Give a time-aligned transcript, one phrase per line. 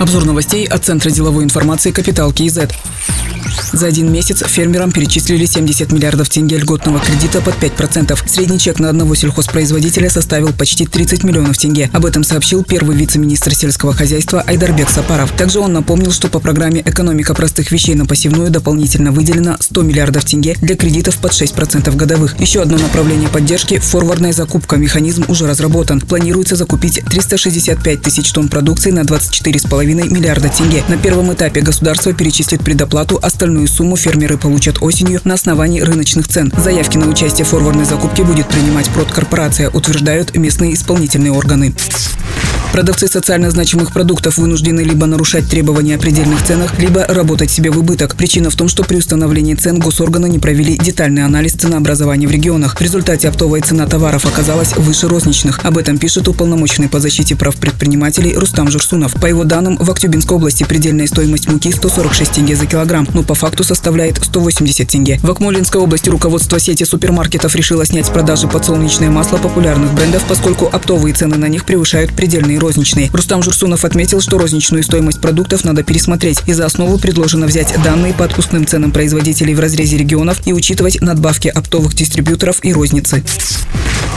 [0.00, 2.60] Обзор новостей от Центра деловой информации «Капитал КИЗ».
[3.72, 8.18] За один месяц фермерам перечислили 70 миллиардов тенге льготного кредита под 5%.
[8.26, 11.90] Средний чек на одного сельхозпроизводителя составил почти 30 миллионов тенге.
[11.92, 15.30] Об этом сообщил первый вице-министр сельского хозяйства Айдарбек Сапаров.
[15.32, 20.24] Также он напомнил, что по программе «Экономика простых вещей на посевную» дополнительно выделено 100 миллиардов
[20.24, 22.40] тенге для кредитов под 6% годовых.
[22.40, 24.76] Еще одно направление поддержки– форвардная закупка.
[24.76, 26.00] Механизм уже разработан.
[26.00, 30.82] Планируется закупить 365 тысяч тонн продукции на 24,5 миллиарда тенге.
[30.88, 36.52] На первом этапе государство перечислит предоплату, Остальную сумму фермеры получат осенью на основании рыночных цен.
[36.56, 41.74] Заявки на участие в форвардной закупке будет принимать продкорпорация, утверждают местные исполнительные органы.
[42.72, 47.78] Продавцы социально значимых продуктов вынуждены либо нарушать требования о предельных ценах, либо работать себе в
[47.78, 48.14] убыток.
[48.14, 52.76] Причина в том, что при установлении цен госорганы не провели детальный анализ ценообразования в регионах.
[52.76, 55.58] В результате оптовая цена товаров оказалась выше розничных.
[55.64, 59.14] Об этом пишет уполномоченный по защите прав предпринимателей Рустам Журсунов.
[59.14, 63.34] По его данным, в Актюбинской области предельная стоимость муки 146 тенге за килограмм, но по
[63.34, 65.18] факту составляет 180 тенге.
[65.24, 70.66] В Акмолинской области руководство сети супермаркетов решило снять с продажи подсолнечное масло популярных брендов, поскольку
[70.66, 73.10] оптовые цены на них превышают предельные розничные.
[73.12, 78.14] Рустам Журсунов отметил, что розничную стоимость продуктов надо пересмотреть, и за основу предложено взять данные
[78.14, 83.22] по отпускным ценам производителей в разрезе регионов и учитывать надбавки оптовых дистрибьюторов и розницы.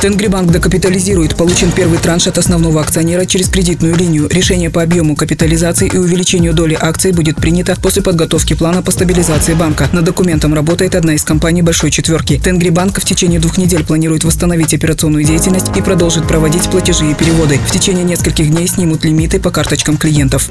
[0.00, 1.36] Тенгрибанк докапитализирует.
[1.36, 4.28] Получен первый транш от основного акционера через кредитную линию.
[4.30, 9.54] Решение по объему капитализации и увеличению доли акций будет принято после подготовки плана по стабилизации
[9.54, 9.88] банка.
[9.92, 12.38] Над документом работает одна из компаний Большой Четверки.
[12.38, 17.58] Тенгрибанк в течение двух недель планирует восстановить операционную деятельность и продолжит проводить платежи и переводы.
[17.66, 20.48] В течение нескольких дней снимут лимиты по карточкам клиентов.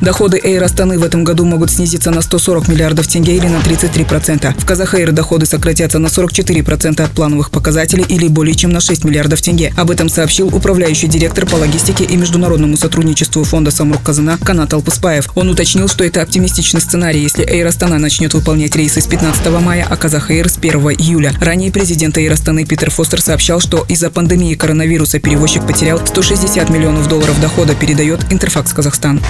[0.00, 4.58] Доходы Эйр Астаны в этом году могут снизиться на 140 миллиардов тенге или на 33%.
[4.58, 9.40] В Казахэйр доходы сократятся на 44% от плановых показателей или более чем на 6 миллиардов
[9.40, 9.72] тенге.
[9.76, 15.30] Об этом сообщил управляющий директор по логистике и международному сотрудничеству фонда Самрук Казана Канат Алпыспаев.
[15.34, 19.86] Он уточнил, что это оптимистичный сценарий, если Эйр Астана начнет выполнять рейсы с 15 мая,
[19.88, 21.34] а Казахэйр с 1 июля.
[21.40, 27.08] Ранее президент Эйр Астаны Питер Фостер сообщал, что из-за пандемии коронавируса перевозчик потерял 160 миллионов
[27.08, 29.20] долларов дохода, передает Интерфакс Казахстан.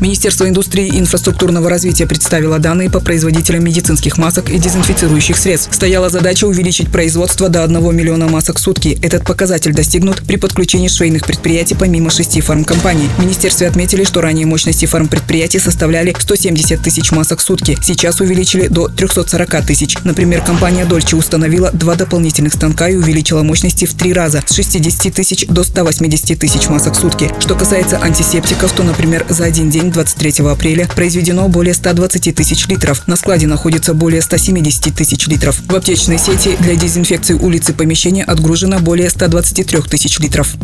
[0.00, 5.74] Министерство индустрии и инфраструктурного развития представило данные по производителям медицинских масок и дезинфицирующих средств.
[5.74, 8.98] Стояла задача увеличить производство до 1 миллиона масок в сутки.
[9.00, 13.08] Этот показатель достигнут при подключении швейных предприятий помимо шести фармкомпаний.
[13.16, 17.78] В министерстве отметили, что ранее мощности фармпредприятий составляли 170 тысяч масок в сутки.
[17.82, 19.96] Сейчас увеличили до 340 тысяч.
[20.04, 25.14] Например, компания Дольче установила два дополнительных станка и увеличила мощности в три раза с 60
[25.14, 27.30] тысяч до 180 тысяч масок в сутки.
[27.40, 33.06] Что касается антисептиков, то, например, за один день 23 апреля произведено более 120 тысяч литров.
[33.06, 35.60] На складе находится более 170 тысяч литров.
[35.68, 40.54] В аптечной сети для дезинфекции улиц и помещения отгружено более 123 тысяч литров.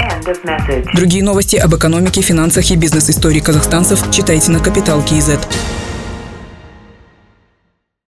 [0.94, 5.40] Другие новости об экономике, финансах и бизнес-истории казахстанцев читайте на Капитал Киезет.